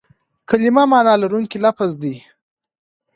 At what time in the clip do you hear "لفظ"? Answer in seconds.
1.65-1.91